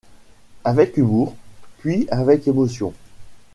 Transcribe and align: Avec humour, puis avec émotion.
Avec 0.63 0.97
humour, 0.97 1.35
puis 1.77 2.07
avec 2.09 2.47
émotion. 2.47 2.91